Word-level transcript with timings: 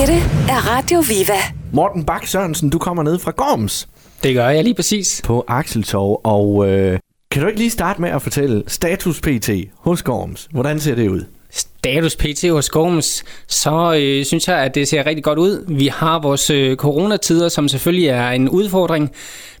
Dette 0.00 0.14
er 0.48 0.76
Radio 0.76 1.00
Viva. 1.08 1.38
Morten 1.72 2.04
Bak 2.04 2.26
Sørensen, 2.26 2.70
du 2.70 2.78
kommer 2.78 3.02
ned 3.02 3.18
fra 3.18 3.30
Gorms 3.30 3.88
Det 4.22 4.34
gør 4.34 4.48
jeg 4.48 4.64
lige 4.64 4.74
præcis. 4.74 5.22
på 5.24 5.44
Akseltorv, 5.48 6.20
og 6.24 6.68
øh, 6.68 6.98
kan 7.30 7.42
du 7.42 7.48
ikke 7.48 7.60
lige 7.60 7.70
starte 7.70 8.00
med 8.00 8.10
at 8.10 8.22
fortælle 8.22 8.62
status 8.66 9.20
PT 9.20 9.50
hos 9.76 10.02
Gorms? 10.02 10.48
Hvordan 10.50 10.80
ser 10.80 10.94
det 10.94 11.08
ud? 11.08 11.24
Status 11.50 12.16
PT 12.16 12.50
hos 12.50 12.68
Gorms, 12.70 13.24
så 13.48 13.94
øh, 14.00 14.24
synes 14.24 14.48
jeg, 14.48 14.58
at 14.58 14.74
det 14.74 14.88
ser 14.88 15.06
rigtig 15.06 15.24
godt 15.24 15.38
ud. 15.38 15.64
Vi 15.68 15.86
har 15.86 16.18
vores 16.22 16.50
øh, 16.50 16.76
coronatider, 16.76 17.48
som 17.48 17.68
selvfølgelig 17.68 18.08
er 18.08 18.30
en 18.30 18.48
udfordring, 18.48 19.10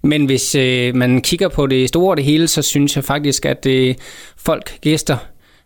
men 0.02 0.24
hvis 0.24 0.54
øh, 0.54 0.94
man 0.96 1.20
kigger 1.20 1.48
på 1.48 1.66
det 1.66 1.88
store 1.88 2.10
og 2.10 2.16
det 2.16 2.24
hele, 2.24 2.48
så 2.48 2.62
synes 2.62 2.96
jeg 2.96 3.04
faktisk, 3.04 3.46
at 3.46 3.66
øh, 3.66 3.94
folk, 4.36 4.80
gæster 4.80 5.16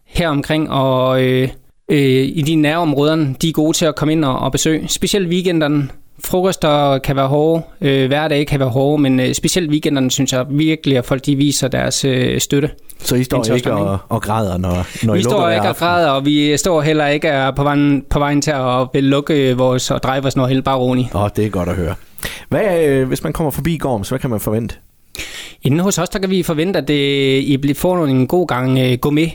her 0.07 0.29
omkring 0.29 0.71
og 0.71 1.23
øh, 1.23 1.49
øh, 1.89 1.99
i 2.35 2.43
de 2.47 2.55
nærområderne, 2.55 3.35
de 3.43 3.49
er 3.49 3.53
gode 3.53 3.77
til 3.77 3.87
at 3.87 3.95
komme 3.97 4.13
ind 4.13 4.25
og, 4.25 4.39
og 4.39 4.53
besøge. 4.53 4.89
Specielt 4.89 5.29
weekenderne. 5.29 5.89
Frokoster 6.25 6.99
kan 6.99 7.17
være 7.17 7.27
hårde, 7.29 7.63
øh, 7.81 8.07
hverdage 8.07 8.45
kan 8.45 8.61
være 8.61 8.69
hårde, 8.69 9.03
men 9.03 9.21
øh, 9.21 9.35
specielt 9.35 9.71
weekenderne 9.71 10.11
synes 10.11 10.33
jeg 10.33 10.47
virkelig, 10.51 10.99
at 10.99 11.05
folk 11.05 11.27
de 11.27 11.37
viser 11.37 11.69
deres 11.69 12.05
øh, 12.05 12.41
støtte. 12.41 12.71
Så 12.99 13.17
I 13.17 13.25
står 13.25 13.45
ikke 13.55 13.73
og, 13.73 13.99
og 14.09 14.23
græder, 14.23 14.59
når, 14.59 14.71
når 15.07 15.15
I 15.15 15.17
Vi 15.17 15.23
lukker 15.23 15.31
står 15.31 15.49
ikke 15.51 15.69
og 15.69 15.77
græder, 15.77 16.11
og 16.11 16.25
vi 16.25 16.57
står 16.57 16.83
heller 16.83 17.07
ikke 17.07 17.29
øh, 17.33 17.55
på 17.57 17.63
vejen, 17.63 18.05
på 18.11 18.19
vejen 18.19 18.43
til 18.43 18.51
at 18.51 18.87
vil 18.93 19.05
lukke 19.05 19.57
vores 19.57 19.91
og 19.91 20.03
dreje 20.03 20.23
vores 20.23 20.37
når 20.37 20.47
helt 20.47 20.65
bare 20.65 20.77
roligt. 20.79 21.15
Åh, 21.15 21.23
oh, 21.23 21.31
det 21.37 21.47
er 21.47 21.51
godt 21.51 21.69
at 21.69 21.75
høre. 21.77 21.95
Hvad, 22.49 22.85
øh, 22.87 23.09
hvis 23.09 23.25
man 23.25 23.33
kommer 23.33 23.51
forbi 23.51 23.77
Gorms, 23.77 24.09
hvad 24.09 24.19
kan 24.19 24.31
man 24.31 24.41
forvente? 24.41 24.75
Inden 25.63 25.81
hos 25.81 25.99
os, 25.99 26.09
der 26.09 26.19
kan 26.19 26.31
vi 26.31 26.43
forvente, 26.43 26.79
at 26.79 26.89
det, 26.89 27.39
I 27.43 27.57
bliver- 27.57 27.75
får 27.75 28.05
en 28.05 28.27
god 28.27 28.47
gang 28.47 28.79
øh, 28.79 28.99
gourmet. 28.99 29.31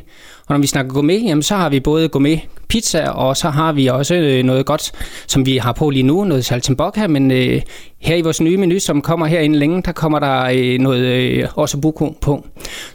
Og 0.47 0.55
når 0.55 0.57
vi 0.57 0.67
snakker 0.67 0.93
gourmet, 0.93 1.23
jamen, 1.23 1.43
så 1.43 1.55
har 1.55 1.69
vi 1.69 1.79
både 1.79 2.09
gourmet 2.09 2.39
pizza, 2.67 3.09
og 3.09 3.37
så 3.37 3.49
har 3.49 3.71
vi 3.71 3.87
også 3.87 4.15
øh, 4.15 4.43
noget 4.43 4.65
godt, 4.65 4.91
som 5.27 5.45
vi 5.45 5.57
har 5.57 5.71
på 5.71 5.89
lige 5.89 6.03
nu, 6.03 6.23
noget 6.23 6.45
saltimbocca, 6.45 7.07
men 7.07 7.31
øh, 7.31 7.61
her 7.99 8.15
i 8.15 8.21
vores 8.21 8.41
nye 8.41 8.57
menu, 8.57 8.79
som 8.79 9.01
kommer 9.01 9.25
her 9.25 9.39
inden 9.39 9.59
længe, 9.59 9.81
der 9.81 9.91
kommer 9.91 10.19
der 10.19 10.43
øh, 10.53 10.79
noget 10.79 11.05
øh, 11.05 11.47
ossobuco 11.55 12.17
på, 12.21 12.45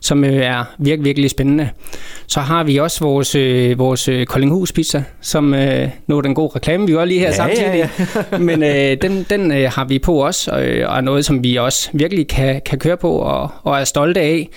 som 0.01 0.25
øh, 0.25 0.33
er 0.33 0.65
virkelig, 0.79 1.05
virkelig 1.05 1.31
spændende. 1.31 1.69
Så 2.27 2.41
har 2.41 2.65
vi 2.65 2.77
også 2.77 3.05
vores, 3.05 3.35
øh, 3.35 3.79
vores 3.79 4.09
øh, 4.09 4.27
Koldinghus 4.27 4.73
pizza, 4.73 5.03
som 5.21 5.55
øh, 5.55 5.89
nu 6.07 6.17
er 6.19 6.21
den 6.23 6.35
gode 6.35 6.53
reklame, 6.57 6.87
vi 6.87 6.93
gør 6.93 7.05
lige 7.05 7.21
her 7.21 7.27
Ja, 7.27 7.33
samtidig. 7.33 7.91
ja, 8.33 8.39
Men 8.49 8.63
øh, 8.63 8.97
den, 9.03 9.27
den 9.31 9.53
øh, 9.53 9.71
har 9.75 9.85
vi 9.85 9.99
på 9.99 10.15
også, 10.15 10.59
øh, 10.59 10.91
og 10.91 10.97
er 10.97 11.01
noget, 11.01 11.25
som 11.25 11.45
vi 11.45 11.57
også 11.57 11.89
virkelig 11.93 12.29
kan, 12.29 12.61
kan 12.67 12.79
køre 12.79 12.97
på 12.97 13.11
og, 13.13 13.51
og 13.63 13.81
er 13.81 13.85
stolte 13.85 14.21
af. 14.21 14.49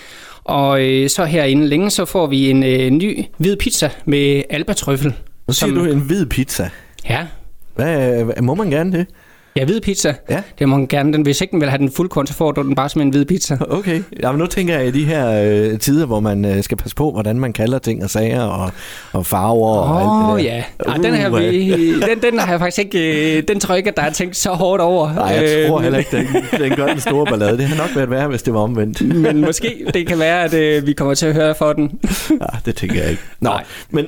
Og 0.44 0.82
øh, 0.82 1.08
så 1.10 1.24
herinde 1.24 1.66
længe, 1.66 1.90
så 1.90 2.04
får 2.04 2.26
vi 2.26 2.50
en 2.50 2.62
øh, 2.62 2.90
ny 2.90 3.24
hvid 3.38 3.56
pizza 3.56 3.90
med 4.04 4.42
albatrøffel. 4.50 5.14
Nu 5.46 5.52
siger 5.54 5.68
Som- 5.70 5.78
du 5.78 5.84
en 5.84 6.00
hvid 6.00 6.26
pizza. 6.26 6.70
Ja, 7.08 7.26
Hvad, 7.74 8.24
hvad, 8.24 8.42
må 8.42 8.54
man 8.54 8.70
gerne 8.70 8.92
det? 8.92 9.06
Ja 9.56 9.64
hvid 9.64 9.80
pizza. 9.80 10.14
Ja. 10.30 10.42
Det 10.58 10.68
må 10.68 10.76
man 10.76 10.86
gerne. 10.86 11.12
Den, 11.12 11.22
hvis 11.22 11.40
ikke 11.40 11.52
den 11.52 11.60
vil 11.60 11.68
have 11.70 11.78
den 11.78 11.90
fuldkorn, 11.92 12.26
så 12.26 12.34
får 12.34 12.52
du 12.52 12.62
den 12.62 12.74
bare 12.74 12.88
som 12.88 13.00
en 13.00 13.08
hvid 13.10 13.24
pizza. 13.24 13.58
Okay. 13.68 14.02
Jamen, 14.22 14.38
nu 14.38 14.46
tænker 14.46 14.78
jeg 14.78 14.86
i 14.86 14.90
de 14.90 15.04
her 15.04 15.42
øh, 15.72 15.78
tider, 15.78 16.06
hvor 16.06 16.20
man 16.20 16.44
øh, 16.44 16.62
skal 16.62 16.76
passe 16.76 16.96
på, 16.96 17.10
hvordan 17.12 17.40
man 17.40 17.52
kalder 17.52 17.78
ting 17.78 18.04
og 18.04 18.10
sager 18.10 18.42
og, 18.42 18.70
og 19.12 19.26
farver 19.26 19.68
og 19.76 20.00
alt 20.00 20.08
det 20.24 20.32
oh, 20.32 20.38
der. 20.38 20.44
ja, 20.44 20.64
Ej, 20.86 20.96
den, 20.96 21.14
her, 21.14 21.28
Uh, 21.30 21.38
vi, 21.38 21.92
den, 22.10 22.22
den 22.22 22.38
har 22.38 22.50
jeg 22.50 22.60
faktisk 22.60 22.78
ikke, 22.78 23.36
øh, 23.38 23.42
den 23.48 23.60
tror 23.60 23.74
jeg 23.74 23.78
ikke, 23.78 23.90
at 23.90 23.96
der 23.96 24.02
er 24.02 24.10
tænkt 24.10 24.36
så 24.36 24.50
hårdt 24.50 24.82
over. 24.82 25.14
Nej, 25.14 25.24
jeg 25.24 25.66
tror 25.68 25.78
Øh, 25.78 25.82
heller 25.82 25.98
ikke, 25.98 26.16
den, 26.16 26.26
den 26.60 26.76
gør 26.76 26.86
den 26.86 27.00
store 27.00 27.26
ballade. 27.26 27.58
Det 27.58 27.66
har 27.66 27.76
nok 27.76 27.96
været 27.96 28.10
værre, 28.10 28.28
hvis 28.28 28.42
det 28.42 28.54
var 28.54 28.60
omvendt. 28.60 29.08
Men 29.24 29.40
måske 29.40 29.84
det 29.94 30.06
kan 30.06 30.18
være, 30.18 30.44
at 30.44 30.54
øh, 30.54 30.86
vi 30.86 30.92
kommer 30.92 31.14
til 31.14 31.26
at 31.26 31.34
høre 31.34 31.54
for 31.54 31.72
den. 31.72 32.00
Ja, 32.30 32.46
det 32.66 32.74
tænker 32.76 33.02
jeg 33.02 33.10
ikke. 33.10 33.22
Nå, 33.40 33.50
Nej. 33.50 33.64
men 33.90 34.06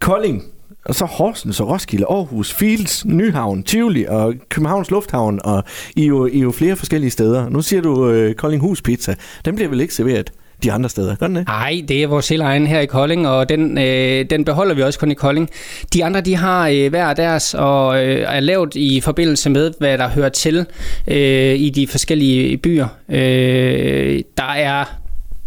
Kolding, 0.00 0.42
og 0.84 0.94
så 0.94 1.04
Horsens 1.04 1.60
og 1.60 1.68
Roskilde, 1.68 2.06
Aarhus, 2.10 2.52
Fields, 2.52 3.04
Nyhavn, 3.04 3.62
Tivoli 3.62 4.04
og 4.08 4.34
Københavns 4.48 4.90
Lufthavn, 4.90 5.40
og 5.44 5.64
I 5.96 6.02
er 6.02 6.06
jo, 6.06 6.26
I 6.26 6.38
er 6.38 6.42
jo 6.42 6.52
flere 6.52 6.76
forskellige 6.76 7.10
steder. 7.10 7.48
Nu 7.48 7.62
siger 7.62 7.82
du 7.82 8.08
øh, 8.08 8.34
Koldinghus 8.34 8.82
Pizza. 8.82 9.14
Den 9.44 9.54
bliver 9.54 9.68
vel 9.68 9.80
ikke 9.80 9.94
serveret 9.94 10.32
de 10.62 10.72
andre 10.72 10.88
steder, 10.88 11.16
gør 11.16 11.26
den 11.26 11.36
det? 11.36 11.46
Nej, 11.46 11.82
det 11.88 12.02
er 12.02 12.06
vores 12.06 12.28
helt 12.28 12.42
egen 12.42 12.66
her 12.66 12.80
i 12.80 12.86
Kolding, 12.86 13.28
og 13.28 13.48
den, 13.48 13.78
øh, 13.78 14.24
den 14.30 14.44
beholder 14.44 14.74
vi 14.74 14.82
også 14.82 14.98
kun 14.98 15.10
i 15.10 15.14
Kolding. 15.14 15.50
De 15.92 16.04
andre, 16.04 16.20
de 16.20 16.36
har 16.36 16.68
øh, 16.68 16.88
hver 16.88 17.14
deres, 17.14 17.54
og 17.54 18.04
øh, 18.04 18.24
er 18.28 18.40
lavet 18.40 18.74
i 18.74 19.00
forbindelse 19.00 19.50
med, 19.50 19.72
hvad 19.78 19.98
der 19.98 20.08
hører 20.08 20.28
til 20.28 20.66
øh, 21.08 21.54
i 21.54 21.70
de 21.70 21.86
forskellige 21.86 22.56
byer. 22.56 22.86
Øh, 23.08 24.22
der 24.36 24.52
er 24.56 24.84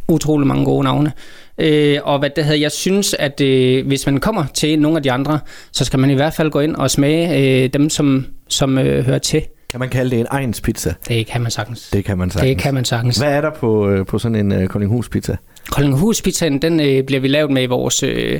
utrolig 0.07 0.47
mange 0.47 0.65
gode 0.65 0.83
navne. 0.83 1.11
Øh, 1.57 1.99
og 2.03 2.19
hvad 2.19 2.29
det 2.35 2.43
hedder, 2.43 2.59
jeg 2.59 2.71
synes, 2.71 3.13
at 3.19 3.41
øh, 3.41 3.87
hvis 3.87 4.05
man 4.05 4.19
kommer 4.19 4.45
til 4.53 4.79
nogle 4.79 4.97
af 4.97 5.03
de 5.03 5.11
andre, 5.11 5.39
så 5.71 5.85
skal 5.85 5.99
man 5.99 6.09
i 6.09 6.13
hvert 6.13 6.33
fald 6.33 6.51
gå 6.51 6.59
ind 6.59 6.75
og 6.75 6.91
smage 6.91 7.63
øh, 7.63 7.69
dem, 7.73 7.89
som, 7.89 8.25
som 8.47 8.77
øh, 8.77 9.05
hører 9.05 9.19
til. 9.19 9.41
Kan 9.69 9.79
man 9.79 9.89
kalde 9.89 10.11
det 10.11 10.19
en 10.19 10.27
egens 10.29 10.61
pizza? 10.61 10.93
Det 11.07 11.27
kan 11.27 11.41
man 11.41 11.51
sagtens. 11.51 11.89
Det 11.89 12.05
kan 12.05 12.17
man 12.17 12.31
sagtens. 12.31 12.49
Det 12.49 12.57
kan 12.57 12.73
man 12.73 12.85
sagtens. 12.85 13.17
Hvad 13.17 13.33
er 13.33 13.41
der 13.41 13.51
på, 13.59 13.89
øh, 13.89 14.05
på 14.05 14.19
sådan 14.19 14.35
en 14.35 14.51
øh, 14.51 14.67
Koldinghus 14.67 15.09
Pizza? 15.09 15.35
Koldinghus 15.69 16.21
pizzaen, 16.21 16.61
den 16.61 16.79
øh, 16.79 17.03
bliver 17.03 17.19
vi 17.19 17.27
lavet 17.27 17.51
med 17.51 17.67
vores 17.67 18.03
øh, 18.03 18.39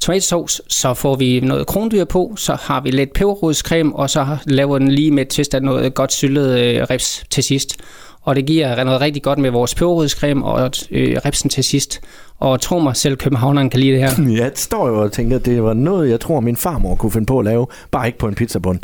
tomatsauce, 0.00 0.62
så 0.68 0.94
får 0.94 1.14
vi 1.14 1.40
noget 1.40 1.66
krondyr 1.66 2.04
på, 2.04 2.34
så 2.36 2.56
har 2.60 2.80
vi 2.80 2.90
lidt 2.90 3.12
peberrodscreme, 3.12 3.96
og 3.96 4.10
så 4.10 4.36
laver 4.46 4.78
den 4.78 4.90
lige 4.90 5.10
med 5.10 5.26
twist 5.26 5.54
af 5.54 5.62
noget 5.62 5.94
godt 5.94 6.12
syltet 6.12 6.58
øh, 6.58 6.86
rips 6.90 7.24
til 7.30 7.44
sidst. 7.44 7.76
Og 8.22 8.36
det 8.36 8.46
giver 8.46 8.84
noget 8.84 9.00
rigtig 9.00 9.22
godt 9.22 9.38
med 9.38 9.50
vores 9.50 9.74
peberrodscreme 9.74 10.44
og 10.44 10.72
øh, 10.90 11.16
ripsen 11.24 11.50
til 11.50 11.64
sidst. 11.64 12.00
Og 12.38 12.60
tro 12.60 12.78
mig, 12.78 12.96
selv 12.96 13.16
københavneren 13.16 13.70
kan 13.70 13.80
lide 13.80 13.92
det 13.92 14.00
her. 14.00 14.10
Jeg 14.42 14.50
står 14.54 14.88
jo 14.88 15.02
og 15.02 15.12
tænker, 15.12 15.36
at 15.36 15.46
det 15.46 15.62
var 15.62 15.74
noget, 15.74 16.10
jeg 16.10 16.20
tror, 16.20 16.40
min 16.40 16.56
farmor 16.56 16.94
kunne 16.94 17.12
finde 17.12 17.26
på 17.26 17.38
at 17.38 17.44
lave, 17.44 17.66
bare 17.90 18.06
ikke 18.06 18.18
på 18.18 18.26
en 18.28 18.34
pizzabund. 18.34 18.78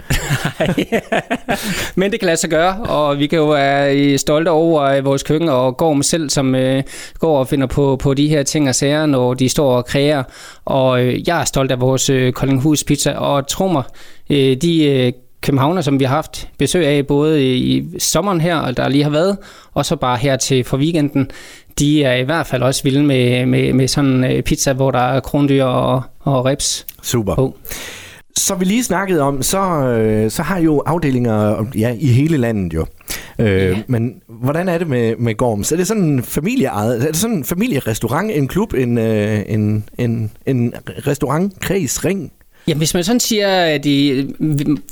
Men 2.01 2.13
det 2.13 2.21
kan 2.21 2.27
lade 2.27 2.37
sig 2.37 2.51
gøre, 2.51 2.83
og 2.83 3.19
vi 3.19 3.27
kan 3.27 3.39
jo 3.39 3.49
være 3.51 3.97
øh, 3.97 4.19
stolte 4.19 4.49
over 4.49 4.83
øh, 4.83 5.05
vores 5.05 5.23
køkken 5.23 5.49
og 5.49 5.77
går 5.77 5.93
med 5.93 6.05
selv, 6.05 6.31
som 6.31 6.55
øh, 6.55 6.83
går 7.19 7.39
og 7.39 7.49
finder 7.49 7.67
på, 7.67 7.97
på 7.97 8.15
de 8.15 8.29
her 8.29 8.43
ting 8.43 8.69
og 8.69 8.75
sager, 8.75 9.07
når 9.07 9.35
de 9.35 9.49
står 9.49 9.77
og 9.77 9.87
kræger. 9.87 10.23
Og 10.65 11.05
øh, 11.05 11.29
jeg 11.29 11.41
er 11.41 11.45
stolt 11.45 11.71
af 11.71 11.81
vores 11.81 12.11
øh, 12.11 12.33
Koldinghus 12.33 12.85
pizza, 12.85 13.13
og 13.13 13.47
tro 13.47 13.69
mig, 13.69 13.83
øh, 14.31 14.57
de 14.57 14.85
øh, 14.85 15.13
københavner, 15.49 15.83
som 15.83 16.01
vi 16.01 16.05
har 16.05 16.15
haft 16.15 16.49
besøg 16.59 16.87
af, 16.87 17.07
både 17.07 17.57
i 17.57 17.85
sommeren 17.99 18.41
her, 18.41 18.57
og 18.57 18.77
der 18.77 18.89
lige 18.89 19.05
har 19.05 19.11
været, 19.11 19.37
og 19.75 19.87
så 19.87 19.97
bare 19.97 20.17
her 20.17 20.37
til 20.37 20.65
for 20.65 20.77
weekenden, 20.77 21.31
de 21.79 22.05
er 22.05 22.15
i 22.15 22.23
hvert 22.23 22.47
fald 22.47 22.63
også 22.63 22.83
vilde 22.83 23.03
med, 23.03 23.47
med, 23.47 23.73
med 23.73 23.89
sådan 23.89 24.25
øh, 24.25 24.43
pizza, 24.43 24.73
hvor 24.73 24.91
der 24.91 24.99
er 24.99 25.21
krondyr 25.21 25.65
og, 25.65 26.03
og 26.21 26.45
rips 26.45 26.87
Super. 27.03 27.35
på. 27.35 27.57
Så 28.37 28.55
vi 28.55 28.65
lige 28.65 28.85
snakkede 28.85 29.21
om, 29.21 29.43
så, 29.43 29.61
øh, 29.61 30.31
så 30.31 30.43
har 30.43 30.59
jo 30.59 30.83
afdelinger 30.87 31.67
ja, 31.79 31.95
i 31.99 32.07
hele 32.07 32.37
landet 32.37 32.75
jo. 32.75 32.87
Øh, 33.39 33.47
Ja. 33.49 33.77
Men 33.87 34.15
hvordan 34.29 34.69
er 34.69 34.79
det 34.79 34.89
med, 34.89 35.17
med 35.17 35.35
Gorms? 35.35 35.73
Er 35.73 35.77
det 35.77 35.87
sådan 35.87 36.03
en 36.03 36.23
familieejet? 36.23 37.03
Er 37.03 37.07
det 37.07 37.17
sådan 37.17 37.37
en 37.37 37.45
familierestaurant, 37.45 38.31
en 38.31 38.49
klub, 38.49 38.75
en, 38.75 38.99
øh, 38.99 39.43
en, 39.47 39.85
en, 39.99 40.31
en 40.47 40.75
restaurant, 41.07 41.61
kreds, 41.61 42.05
ring? 42.05 42.33
Jamen, 42.69 42.79
hvis 42.79 42.95
man 42.95 43.05
sådan 43.05 43.21
siger, 43.21 43.49
at 43.49 43.85
de, 43.85 44.29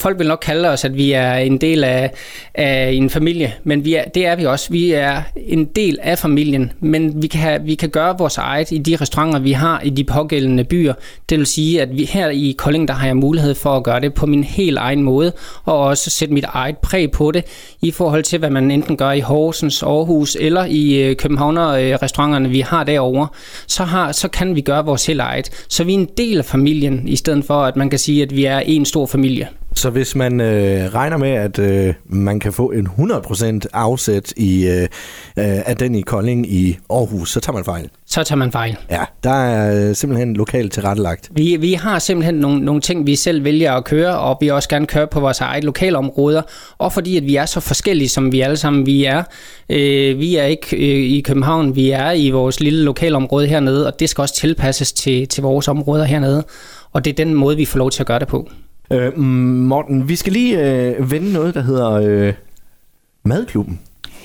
folk 0.00 0.18
vil 0.18 0.28
nok 0.28 0.38
kalde 0.42 0.68
os, 0.68 0.84
at 0.84 0.96
vi 0.96 1.12
er 1.12 1.34
en 1.34 1.58
del 1.58 1.84
af, 1.84 2.10
af 2.54 2.90
en 2.90 3.10
familie, 3.10 3.54
men 3.64 3.84
vi 3.84 3.94
er, 3.94 4.04
det 4.04 4.26
er 4.26 4.36
vi 4.36 4.46
også. 4.46 4.66
Vi 4.70 4.92
er 4.92 5.22
en 5.36 5.64
del 5.64 5.98
af 6.02 6.18
familien, 6.18 6.72
men 6.80 7.22
vi 7.22 7.26
kan, 7.26 7.40
have, 7.40 7.62
vi 7.62 7.74
kan 7.74 7.88
gøre 7.88 8.18
vores 8.18 8.38
eget 8.38 8.70
i 8.72 8.78
de 8.78 8.96
restauranter, 8.96 9.38
vi 9.38 9.52
har 9.52 9.80
i 9.80 9.90
de 9.90 10.04
pågældende 10.04 10.64
byer. 10.64 10.94
Det 11.28 11.38
vil 11.38 11.46
sige, 11.46 11.82
at 11.82 11.96
vi 11.96 12.04
her 12.04 12.28
i 12.28 12.54
Kolding, 12.58 12.88
der 12.88 12.94
har 12.94 13.06
jeg 13.06 13.16
mulighed 13.16 13.54
for 13.54 13.76
at 13.76 13.82
gøre 13.82 14.00
det 14.00 14.14
på 14.14 14.26
min 14.26 14.44
helt 14.44 14.78
egen 14.78 15.02
måde, 15.02 15.32
og 15.64 15.78
også 15.78 16.10
sætte 16.10 16.34
mit 16.34 16.44
eget 16.44 16.78
præg 16.78 17.10
på 17.10 17.30
det, 17.30 17.44
i 17.82 17.90
forhold 17.90 18.22
til, 18.22 18.38
hvad 18.38 18.50
man 18.50 18.70
enten 18.70 18.96
gør 18.96 19.10
i 19.10 19.20
Horsens, 19.20 19.82
Aarhus 19.82 20.36
eller 20.40 20.64
i 20.64 21.02
øh, 21.02 21.16
Københavner-restauranterne, 21.16 22.48
øh, 22.48 22.52
vi 22.52 22.60
har 22.60 22.84
derovre, 22.84 23.28
så, 23.66 23.84
har, 23.84 24.12
så 24.12 24.28
kan 24.28 24.54
vi 24.54 24.60
gøre 24.60 24.84
vores 24.84 25.06
helt 25.06 25.20
eget. 25.20 25.66
Så 25.68 25.84
vi 25.84 25.94
er 25.94 25.98
en 25.98 26.08
del 26.16 26.38
af 26.38 26.44
familien, 26.44 27.08
i 27.08 27.16
stedet 27.16 27.44
for, 27.44 27.65
at 27.68 27.76
man 27.76 27.90
kan 27.90 27.98
sige, 27.98 28.22
at 28.22 28.36
vi 28.36 28.44
er 28.44 28.58
en 28.58 28.84
stor 28.84 29.06
familie. 29.06 29.48
Så 29.76 29.90
hvis 29.90 30.14
man 30.14 30.40
øh, 30.40 30.94
regner 30.94 31.16
med, 31.16 31.30
at 31.30 31.58
øh, 31.58 31.94
man 32.06 32.40
kan 32.40 32.52
få 32.52 32.70
en 32.70 32.86
100% 32.86 33.60
afsæt 33.72 34.32
i, 34.36 34.66
øh, 34.66 34.82
øh, 34.82 34.88
af 35.36 35.76
den 35.76 35.94
i 35.94 36.00
Kolding 36.00 36.52
i 36.52 36.78
Aarhus, 36.90 37.30
så 37.32 37.40
tager 37.40 37.54
man 37.54 37.64
fejl. 37.64 37.88
Så 38.06 38.22
tager 38.22 38.36
man 38.36 38.52
fejl. 38.52 38.76
Ja, 38.90 39.04
der 39.22 39.30
er 39.30 39.88
øh, 39.88 39.94
simpelthen 39.94 40.36
lokalt 40.36 40.72
tilrettelagt. 40.72 41.28
Vi, 41.30 41.56
vi 41.56 41.72
har 41.72 41.98
simpelthen 41.98 42.34
nogle, 42.34 42.64
nogle 42.64 42.80
ting, 42.80 43.06
vi 43.06 43.16
selv 43.16 43.44
vælger 43.44 43.72
at 43.72 43.84
køre, 43.84 44.18
og 44.18 44.38
vi 44.40 44.48
også 44.48 44.68
gerne 44.68 44.86
køre 44.86 45.06
på 45.06 45.20
vores 45.20 45.40
eget 45.40 45.64
lokalområder. 45.64 46.42
Og 46.78 46.92
fordi 46.92 47.16
at 47.16 47.26
vi 47.26 47.36
er 47.36 47.46
så 47.46 47.60
forskellige, 47.60 48.08
som 48.08 48.32
vi 48.32 48.40
alle 48.40 48.56
sammen 48.56 48.86
vi 48.86 49.04
er. 49.04 49.22
Øh, 49.70 50.18
vi 50.18 50.36
er 50.36 50.44
ikke 50.44 50.76
øh, 50.76 51.10
i 51.16 51.20
København, 51.20 51.76
vi 51.76 51.90
er 51.90 52.10
i 52.10 52.30
vores 52.30 52.60
lille 52.60 52.82
lokalområde 52.84 53.46
hernede, 53.46 53.86
og 53.86 54.00
det 54.00 54.08
skal 54.08 54.22
også 54.22 54.34
tilpasses 54.34 54.92
til, 54.92 55.28
til 55.28 55.42
vores 55.42 55.68
områder 55.68 56.04
hernede. 56.04 56.44
Og 56.96 57.04
det 57.04 57.10
er 57.10 57.24
den 57.24 57.34
måde, 57.34 57.56
vi 57.56 57.64
får 57.64 57.78
lov 57.78 57.90
til 57.90 58.02
at 58.02 58.06
gøre 58.06 58.18
det 58.18 58.28
på. 58.28 58.50
Øh, 58.92 59.18
Morten, 59.18 60.08
vi 60.08 60.16
skal 60.16 60.32
lige 60.32 60.60
øh, 60.60 61.10
vende 61.10 61.32
noget, 61.32 61.54
der 61.54 61.60
hedder 61.60 61.90
øh, 61.90 62.32
Madklubben. 63.24 63.80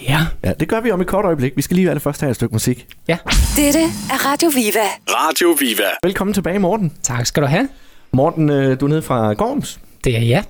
Ja, 0.08 0.20
Ja, 0.44 0.54
det 0.60 0.68
gør 0.68 0.82
vi 0.82 0.92
om 0.92 1.02
et 1.02 1.08
kort 1.08 1.26
øjeblik. 1.26 1.54
Vi 1.56 1.62
skal 1.62 1.76
lige 1.76 1.90
allerførst 1.90 2.22
have 2.22 2.30
et 2.30 2.36
stykke 2.36 2.54
musik. 2.56 2.88
ja. 3.08 3.18
Dette 3.56 3.80
er 3.80 4.32
Radio 4.32 4.50
Viva. 4.50 4.86
Radio 5.10 5.48
Viva. 5.60 5.84
Velkommen 6.04 6.34
tilbage, 6.34 6.60
Morten. 6.60 6.94
Tak 7.04 7.26
skal 7.26 7.44
du 7.44 7.48
have. 7.48 7.68
Morten, 8.12 8.50
øh, 8.50 8.80
du 8.80 8.86
er 8.86 8.90
nede 8.90 9.02
fra 9.02 9.34
Gorms. 9.34 9.80
Det 10.04 10.18
er 10.18 10.22
ja. 10.22 10.44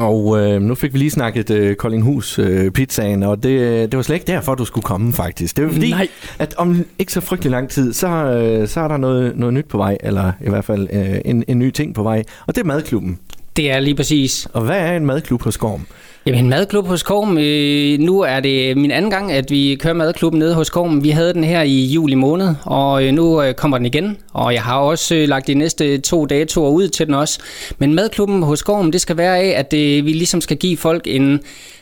Og 0.00 0.38
øh, 0.40 0.62
nu 0.62 0.74
fik 0.74 0.92
vi 0.92 0.98
lige 0.98 1.10
snakket 1.10 1.50
øh, 1.50 1.76
Koldinghus 1.76 2.38
øh, 2.38 2.70
pizzaen, 2.70 3.22
og 3.22 3.42
det, 3.42 3.92
det 3.92 3.96
var 3.96 4.02
slet 4.02 4.16
ikke 4.16 4.26
derfor, 4.26 4.54
du 4.54 4.64
skulle 4.64 4.84
komme 4.84 5.12
faktisk. 5.12 5.56
Det 5.56 5.64
var 5.64 5.72
fordi, 5.72 5.90
Nej. 5.90 6.08
at 6.38 6.54
om 6.58 6.84
ikke 6.98 7.12
så 7.12 7.20
frygtelig 7.20 7.50
lang 7.50 7.68
tid, 7.68 7.92
så, 7.92 8.08
øh, 8.08 8.68
så 8.68 8.80
er 8.80 8.88
der 8.88 8.96
noget, 8.96 9.36
noget 9.36 9.54
nyt 9.54 9.66
på 9.68 9.76
vej, 9.76 9.96
eller 10.00 10.32
i 10.40 10.48
hvert 10.48 10.64
fald 10.64 10.88
øh, 10.92 11.20
en, 11.24 11.44
en 11.48 11.58
ny 11.58 11.70
ting 11.70 11.94
på 11.94 12.02
vej, 12.02 12.24
og 12.46 12.54
det 12.54 12.60
er 12.60 12.66
madklubben. 12.66 13.18
Det 13.56 13.70
er 13.70 13.80
lige 13.80 13.94
præcis. 13.94 14.48
Og 14.52 14.62
hvad 14.62 14.78
er 14.78 14.96
en 14.96 15.06
madklub 15.06 15.42
hos 15.42 15.56
Gorm? 15.56 15.86
Jamen, 16.26 16.48
madklub 16.48 16.86
hos 16.86 17.02
Korm. 17.02 17.38
Øh, 17.38 17.98
nu 17.98 18.20
er 18.20 18.40
det 18.40 18.76
min 18.76 18.90
anden 18.90 19.10
gang, 19.10 19.32
at 19.32 19.50
vi 19.50 19.76
kører 19.80 19.94
madklubben 19.94 20.38
nede 20.38 20.54
hos 20.54 20.70
Korm. 20.70 21.04
Vi 21.04 21.10
havde 21.10 21.34
den 21.34 21.44
her 21.44 21.62
i 21.62 21.84
juli 21.84 22.14
måned, 22.14 22.54
og 22.64 23.04
øh, 23.04 23.12
nu 23.12 23.42
øh, 23.42 23.54
kommer 23.54 23.78
den 23.78 23.86
igen. 23.86 24.18
Og 24.32 24.54
jeg 24.54 24.62
har 24.62 24.78
også 24.78 25.14
øh, 25.14 25.28
lagt 25.28 25.46
de 25.46 25.54
næste 25.54 25.98
to 25.98 26.26
datoer 26.26 26.70
ud 26.70 26.88
til 26.88 27.06
den 27.06 27.14
også. 27.14 27.40
Men 27.78 27.94
madklubben 27.94 28.42
hos 28.42 28.62
Korm, 28.62 28.92
det 28.92 29.00
skal 29.00 29.16
være 29.16 29.38
af, 29.38 29.58
at 29.58 29.72
øh, 29.72 30.06
vi 30.06 30.12
ligesom 30.12 30.40
skal 30.40 30.56
give 30.56 30.76
folk 30.76 31.02
en 31.06 31.40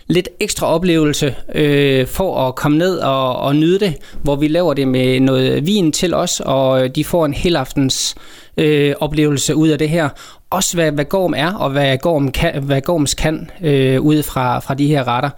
lidt 0.08 0.28
ekstra 0.40 0.66
oplevelse 0.66 1.34
øh, 1.54 2.06
for 2.06 2.48
at 2.48 2.54
komme 2.54 2.78
ned 2.78 2.98
og, 2.98 3.36
og 3.36 3.56
nyde 3.56 3.78
det, 3.78 3.94
hvor 4.22 4.36
vi 4.36 4.48
laver 4.48 4.74
det 4.74 4.88
med 4.88 5.20
noget 5.20 5.66
vin 5.66 5.92
til 5.92 6.14
os, 6.14 6.40
og 6.44 6.96
de 6.96 7.04
får 7.04 7.24
en 7.26 7.34
helaftens 7.34 8.14
øh, 8.56 8.94
oplevelse 9.00 9.56
ud 9.56 9.68
af 9.68 9.78
det 9.78 9.88
her. 9.88 10.08
Også 10.50 10.74
hvad, 10.74 10.92
hvad 10.92 11.04
Gorm 11.04 11.34
er, 11.36 11.54
og 11.54 11.70
hvad, 11.70 11.98
Gorm 11.98 12.32
kan, 12.32 12.62
hvad 12.62 12.80
Gorms 12.80 13.14
kan 13.14 13.50
øh, 13.62 14.00
ud 14.00 14.22
fra, 14.22 14.58
fra 14.58 14.74
de 14.74 14.86
her 14.86 15.08
retter. 15.08 15.30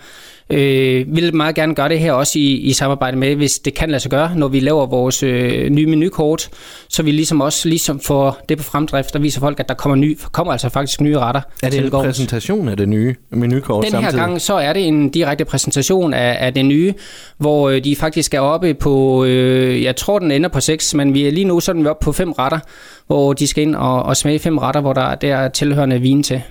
Øh, 0.51 1.17
vil 1.17 1.35
meget 1.37 1.55
gerne 1.55 1.75
gøre 1.75 1.89
det 1.89 1.99
her 1.99 2.13
også 2.13 2.39
i, 2.39 2.43
i 2.43 2.73
samarbejde 2.73 3.17
med, 3.17 3.37
hvis 3.37 3.59
det 3.59 3.75
kan 3.75 3.91
lade 3.91 4.01
sig 4.01 4.11
gøre, 4.11 4.31
når 4.37 4.49
vi 4.49 4.61
laver 4.61 4.87
vores 4.87 5.23
øh, 5.23 5.71
nye 5.71 5.87
menukort, 5.87 6.49
så 6.89 7.03
vi 7.03 7.11
ligesom 7.11 7.41
også 7.41 7.69
ligesom 7.69 8.01
får 8.01 8.39
det 8.49 8.59
på 8.59 8.65
fremdrift 8.65 9.17
og 9.17 9.23
viser 9.23 9.41
folk, 9.41 9.61
at 9.61 9.69
der 9.69 9.75
kommer, 9.75 9.97
ny, 9.97 10.19
kommer 10.33 10.53
altså 10.53 10.69
faktisk 10.69 11.01
nye 11.01 11.19
retter 11.19 11.41
Er 11.63 11.71
det 11.71 11.85
en 11.85 11.91
Gorms. 11.91 12.07
præsentation 12.07 12.69
af 12.69 12.77
det 12.77 12.89
nye 12.89 13.15
menukort 13.31 13.85
Den 13.85 13.93
her 13.93 14.01
samtidig? 14.01 14.25
gang, 14.25 14.41
så 14.41 14.55
er 14.55 14.73
det 14.73 14.87
en 14.89 15.11
direkte 15.11 15.45
præsentation 15.45 16.15
af, 16.15 16.37
af 16.47 16.55
det 16.55 16.65
nye, 16.65 16.95
hvor 17.39 17.69
øh, 17.71 17.85
de 17.85 17.97
faktisk 17.97 18.35
er 18.35 18.41
oppe 18.41 18.75
på, 18.75 19.25
øh, 19.25 19.83
jeg 19.83 19.97
tror 19.97 20.19
den 20.19 20.31
ender 20.31 20.49
på 20.49 20.61
6, 20.61 20.95
men 20.95 21.15
vi 21.15 21.27
er 21.27 21.31
lige 21.33 21.45
nu 21.45 21.61
så 21.61 21.73
er 21.73 21.75
den 21.75 21.87
oppe 21.87 22.05
på 22.05 22.13
fem 22.13 22.33
retter, 22.33 22.59
hvor 23.07 23.33
de 23.33 23.47
skal 23.47 23.63
ind 23.63 23.75
og, 23.77 24.03
og 24.03 24.17
smage 24.17 24.39
fem 24.39 24.59
retter, 24.59 24.81
hvor 24.81 24.93
der, 24.93 25.15
der 25.15 25.37
er 25.37 25.49
tilhørende 25.49 26.01
vin 26.01 26.23
til. 26.23 26.43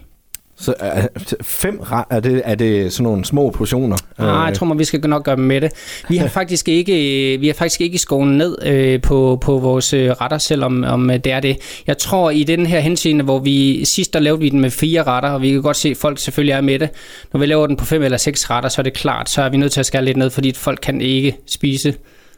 Så 0.61 0.73
er, 0.79 1.07
fem 1.41 1.81
er 2.09 2.19
det, 2.19 2.41
er 2.45 2.55
det 2.55 2.93
sådan 2.93 3.03
nogle 3.03 3.25
små 3.25 3.49
portioner? 3.49 3.97
Nej, 4.19 4.27
Øh, 4.27 4.47
jeg 4.47 4.53
tror, 4.57 4.65
man, 4.65 4.79
vi 4.79 4.83
skal 4.83 5.09
nok 5.09 5.23
gøre 5.23 5.35
dem 5.35 5.43
med 5.43 5.61
det. 5.61 5.71
Vi 6.09 6.17
har 6.17 6.27
faktisk 6.39 6.67
ikke, 6.67 6.93
vi 7.39 7.47
har 7.47 7.53
faktisk 7.53 7.81
ikke 7.81 7.97
skåret 7.97 8.27
ned 8.27 8.57
øh, 8.65 9.01
på, 9.01 9.37
på 9.41 9.57
vores 9.57 9.93
øh, 9.93 10.11
retter, 10.11 10.37
selvom 10.37 10.83
om, 10.83 11.09
øh, 11.09 11.17
det 11.17 11.31
er 11.31 11.39
det. 11.39 11.57
Jeg 11.87 11.97
tror, 11.97 12.29
i 12.29 12.43
den 12.43 12.65
her 12.65 12.79
henseende, 12.79 13.23
hvor 13.23 13.39
vi 13.39 13.85
sidst 13.85 14.13
der 14.13 14.19
lavede 14.19 14.39
vi 14.39 14.49
den 14.49 14.59
med 14.59 14.69
fire 14.71 15.03
retter, 15.03 15.29
og 15.29 15.41
vi 15.41 15.51
kan 15.51 15.61
godt 15.61 15.77
se, 15.77 15.89
at 15.89 15.97
folk 15.97 16.19
selvfølgelig 16.19 16.53
er 16.53 16.61
med 16.61 16.79
det. 16.79 16.89
Når 17.33 17.39
vi 17.39 17.45
laver 17.45 17.67
den 17.67 17.75
på 17.75 17.85
fem 17.85 18.03
eller 18.03 18.17
seks 18.17 18.49
retter, 18.49 18.69
så 18.69 18.81
er 18.81 18.83
det 18.83 18.93
klart, 18.93 19.29
så 19.29 19.41
er 19.41 19.49
vi 19.49 19.57
nødt 19.57 19.71
til 19.71 19.79
at 19.79 19.85
skære 19.85 20.05
lidt 20.05 20.17
ned, 20.17 20.29
fordi 20.29 20.53
folk 20.55 20.79
kan 20.81 21.01
ikke 21.01 21.35
spise 21.47 21.93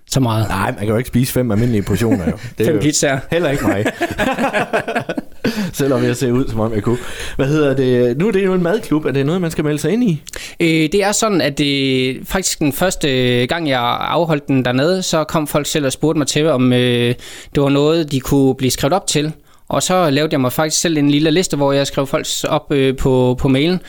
så 0.09 0.19
meget. 0.19 0.47
Nej, 0.49 0.71
man 0.71 0.79
kan 0.79 0.87
jo 0.87 0.97
ikke 0.97 1.07
spise 1.07 1.33
fem 1.33 1.51
almindelige 1.51 1.83
portioner. 1.83 2.25
Jo. 2.25 2.31
Det 2.57 2.63
er 2.63 2.65
Fem 2.65 2.75
jo 2.75 2.81
pizzaer. 2.81 3.19
Heller 3.31 3.49
ikke 3.49 3.67
mig. 3.67 3.85
Selvom 5.73 6.03
jeg 6.03 6.15
ser 6.15 6.31
ud, 6.31 6.47
som 6.47 6.59
om 6.59 6.73
jeg 6.73 6.83
kunne. 6.83 6.97
Hvad 7.35 7.47
hedder 7.47 7.73
det? 7.75 8.17
Nu 8.17 8.27
er 8.27 8.31
det 8.31 8.45
jo 8.45 8.53
en 8.53 8.63
madklub. 8.63 9.05
Er 9.05 9.11
det 9.11 9.25
noget, 9.25 9.41
man 9.41 9.51
skal 9.51 9.63
melde 9.63 9.79
sig 9.79 9.91
ind 9.91 10.03
i? 10.03 10.21
Øh, 10.59 10.67
det 10.67 11.03
er 11.03 11.11
sådan, 11.11 11.41
at 11.41 11.57
det, 11.57 12.17
faktisk 12.23 12.59
den 12.59 12.73
første 12.73 13.41
øh, 13.41 13.47
gang, 13.47 13.69
jeg 13.69 13.97
afholdt 13.99 14.47
den 14.47 14.65
dernede, 14.65 15.03
så 15.03 15.23
kom 15.23 15.47
folk 15.47 15.65
selv 15.67 15.85
og 15.85 15.91
spurgte 15.91 16.17
mig 16.17 16.27
til, 16.27 16.47
om 16.47 16.73
øh, 16.73 17.15
det 17.55 17.63
var 17.63 17.69
noget, 17.69 18.11
de 18.11 18.19
kunne 18.19 18.55
blive 18.55 18.71
skrevet 18.71 18.93
op 18.93 19.07
til. 19.07 19.33
Og 19.67 19.83
så 19.83 20.09
lavede 20.09 20.29
jeg 20.31 20.41
mig 20.41 20.53
faktisk 20.53 20.81
selv 20.81 20.97
en 20.97 21.09
lille 21.09 21.31
liste, 21.31 21.57
hvor 21.57 21.71
jeg 21.71 21.87
skrev 21.87 22.07
folk 22.07 22.27
op 22.47 22.71
øh, 22.71 22.97
på, 22.97 23.35
på 23.39 23.47
mailen. 23.47 23.81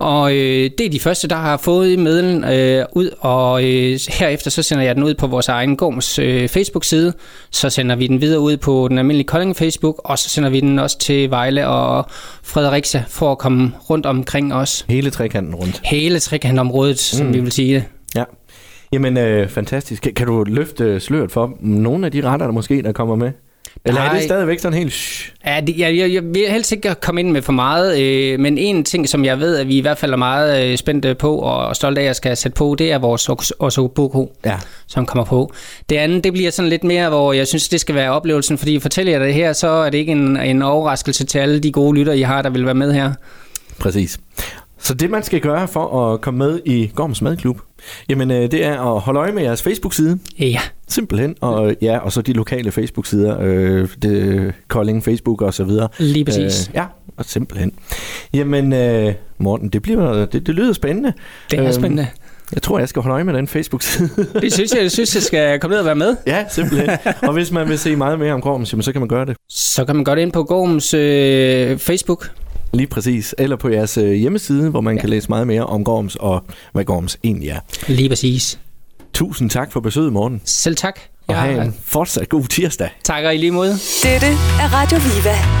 Og 0.00 0.32
øh, 0.36 0.70
det 0.78 0.86
er 0.86 0.90
de 0.90 1.00
første, 1.00 1.28
der 1.28 1.36
har 1.36 1.56
fået 1.56 1.98
medlen 1.98 2.44
øh, 2.44 2.84
ud, 2.92 3.10
og 3.20 3.64
øh, 3.64 3.98
herefter 4.08 4.50
så 4.50 4.62
sender 4.62 4.84
jeg 4.84 4.94
den 4.94 5.02
ud 5.04 5.14
på 5.14 5.26
vores 5.26 5.48
egen 5.48 5.76
Gorms 5.76 6.18
øh, 6.18 6.48
Facebook-side. 6.48 7.12
Så 7.50 7.70
sender 7.70 7.96
vi 7.96 8.06
den 8.06 8.20
videre 8.20 8.40
ud 8.40 8.56
på 8.56 8.86
den 8.90 8.98
almindelige 8.98 9.26
Kolding 9.26 9.56
Facebook, 9.56 10.00
og 10.04 10.18
så 10.18 10.28
sender 10.30 10.50
vi 10.50 10.60
den 10.60 10.78
også 10.78 10.98
til 10.98 11.30
Vejle 11.30 11.68
og 11.68 12.06
Fredericia 12.42 13.04
for 13.08 13.32
at 13.32 13.38
komme 13.38 13.72
rundt 13.90 14.06
omkring 14.06 14.54
os. 14.54 14.84
Hele 14.88 15.10
trekanten 15.10 15.54
rundt. 15.54 15.80
Hele 15.84 16.18
trekantområdet, 16.18 16.98
som 16.98 17.26
Mm. 17.26 17.34
vi 17.34 17.40
vil 17.40 17.52
sige 17.52 17.74
det. 17.74 17.84
Ja. 18.16 18.24
Jamen, 18.92 19.16
øh, 19.16 19.48
fantastisk. 19.48 20.02
Kan, 20.02 20.14
kan 20.14 20.26
du 20.26 20.44
løfte 20.44 21.00
sløret 21.00 21.32
for 21.32 21.52
nogle 21.60 22.06
af 22.06 22.12
de 22.12 22.20
retter, 22.22 22.46
der 22.46 22.52
måske 22.52 22.82
der 22.82 22.92
kommer 22.92 23.16
med? 23.16 23.30
Eller 23.84 24.00
er 24.00 24.04
Nej. 24.04 24.14
det 24.14 24.22
stadigvæk 24.22 24.58
sådan 24.58 24.78
helt... 24.78 24.92
Shh? 24.92 25.30
Ja, 25.46 25.60
det, 25.66 25.78
jeg, 25.78 25.96
jeg, 25.96 26.12
jeg 26.12 26.22
vil 26.24 26.44
helst 26.48 26.72
ikke 26.72 26.94
komme 27.00 27.20
ind 27.20 27.30
med 27.30 27.42
for 27.42 27.52
meget, 27.52 28.00
øh, 28.00 28.40
men 28.40 28.58
en 28.58 28.84
ting, 28.84 29.08
som 29.08 29.24
jeg 29.24 29.40
ved, 29.40 29.56
at 29.56 29.68
vi 29.68 29.76
i 29.76 29.80
hvert 29.80 29.98
fald 29.98 30.12
er 30.12 30.16
meget 30.16 30.64
øh, 30.72 30.76
spændte 30.76 31.14
på 31.14 31.36
og 31.38 31.76
stolte 31.76 32.00
af 32.00 32.04
at 32.04 32.16
skal 32.16 32.36
sætte 32.36 32.56
på, 32.56 32.74
det 32.78 32.92
er 32.92 32.98
vores 32.98 33.28
os- 33.28 33.52
ossobuco, 33.58 34.32
Ja. 34.44 34.58
som 34.86 35.06
kommer 35.06 35.24
på. 35.24 35.52
Det 35.90 35.96
andet, 35.96 36.24
det 36.24 36.32
bliver 36.32 36.50
sådan 36.50 36.68
lidt 36.68 36.84
mere, 36.84 37.08
hvor 37.08 37.32
jeg 37.32 37.46
synes, 37.46 37.68
det 37.68 37.80
skal 37.80 37.94
være 37.94 38.10
oplevelsen, 38.10 38.58
fordi 38.58 38.78
fortæller 38.78 39.12
jeg 39.12 39.20
det 39.20 39.34
her, 39.34 39.52
så 39.52 39.68
er 39.68 39.90
det 39.90 39.98
ikke 39.98 40.12
en, 40.12 40.36
en 40.36 40.62
overraskelse 40.62 41.24
til 41.24 41.38
alle 41.38 41.58
de 41.60 41.72
gode 41.72 41.98
lytter, 41.98 42.12
I 42.12 42.22
har, 42.22 42.42
der 42.42 42.50
vil 42.50 42.64
være 42.64 42.74
med 42.74 42.92
her. 42.92 43.12
Præcis. 43.78 44.18
Så 44.82 44.94
det, 44.94 45.10
man 45.10 45.22
skal 45.22 45.40
gøre 45.40 45.68
for 45.68 46.12
at 46.12 46.20
komme 46.20 46.38
med 46.38 46.60
i 46.64 46.90
Gorms 46.94 47.22
Madklub, 47.22 47.60
jamen, 48.08 48.30
øh, 48.30 48.50
det 48.50 48.64
er 48.64 48.94
at 48.94 49.00
holde 49.00 49.20
øje 49.20 49.32
med 49.32 49.42
jeres 49.42 49.62
Facebook-side. 49.62 50.18
Ja, 50.38 50.60
Simpelthen. 50.88 51.36
Og, 51.40 51.74
ja, 51.82 51.98
og 51.98 52.12
så 52.12 52.22
de 52.22 52.32
lokale 52.32 52.70
Facebook-sider. 52.72 53.36
Øh, 53.40 53.88
det, 54.02 54.52
Kolding, 54.68 55.04
Facebook 55.04 55.42
og 55.42 55.54
så 55.54 55.64
videre. 55.64 55.88
lige 55.98 56.24
præcis. 56.24 56.68
Øh, 56.68 56.74
ja, 56.74 56.84
og 57.16 57.24
simpelthen. 57.24 57.72
Jamen, 58.34 58.72
øh, 58.72 59.14
Morten, 59.38 59.68
det, 59.68 59.82
bliver, 59.82 60.24
det, 60.26 60.46
det 60.46 60.54
lyder 60.54 60.72
spændende. 60.72 61.12
det 61.50 61.58
er 61.58 61.64
øhm, 61.64 61.72
spændende. 61.72 62.06
Jeg 62.54 62.62
tror, 62.62 62.78
jeg 62.78 62.88
skal 62.88 63.02
holde 63.02 63.12
øje 63.14 63.24
med 63.24 63.34
den 63.34 63.46
Facebook-side. 63.48 64.08
Det 64.40 64.52
synes 64.52 64.72
jeg, 64.74 64.82
jeg 64.82 64.90
synes, 64.90 65.14
jeg 65.14 65.22
skal 65.22 65.60
komme 65.60 65.72
ned 65.72 65.78
og 65.80 65.86
være 65.86 65.94
med. 65.94 66.16
ja, 66.26 66.44
simpelthen. 66.48 66.90
og 67.22 67.32
hvis 67.32 67.50
man 67.52 67.68
vil 67.68 67.78
se 67.78 67.96
meget 67.96 68.18
mere 68.18 68.32
om 68.32 68.40
Gorms, 68.40 68.72
jamen, 68.72 68.82
så 68.82 68.92
kan 68.92 69.00
man 69.00 69.08
gøre 69.08 69.26
det. 69.26 69.36
Så 69.48 69.84
kan 69.84 69.96
man 69.96 70.04
godt 70.04 70.18
ind 70.18 70.32
på 70.32 70.44
Gorms 70.44 70.94
øh, 70.94 71.78
Facebook. 71.78 72.30
Lige 72.72 72.86
præcis. 72.86 73.34
Eller 73.38 73.56
på 73.56 73.68
jeres 73.68 73.96
øh, 73.98 74.12
hjemmeside, 74.12 74.70
hvor 74.70 74.80
man 74.80 74.94
ja. 74.94 75.00
kan 75.00 75.10
læse 75.10 75.28
meget 75.28 75.46
mere 75.46 75.66
om 75.66 75.84
Gorms 75.84 76.16
og 76.16 76.44
hvad 76.72 76.84
Gorms 76.84 77.18
egentlig 77.24 77.48
er. 77.48 77.60
Lige 77.88 78.08
præcis. 78.08 78.58
Tusind 79.14 79.50
tak 79.50 79.72
for 79.72 79.80
besøget, 79.80 80.12
Morten. 80.12 80.40
Selv 80.44 80.76
tak. 80.76 81.00
Og 81.26 81.34
Ja, 81.34 81.40
have 81.40 81.64
en 81.64 81.74
fortsat 81.84 82.28
god 82.28 82.44
tirsdag. 82.44 82.90
takker 83.04 83.30
i 83.30 83.36
lige 83.36 83.50
måde. 83.52 83.72
Dette 84.02 84.26
er 84.60 84.74
Radio 84.74 84.98
Viva. 84.98 85.59